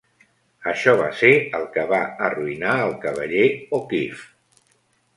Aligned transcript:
Això 0.71 0.95
va 1.01 1.09
ser 1.19 1.29
el 1.59 1.69
que 1.77 1.85
va 1.93 2.01
arruïnar 2.31 2.75
al 2.89 2.99
Cavaller 3.07 3.47
O'Keefe. 3.81 4.63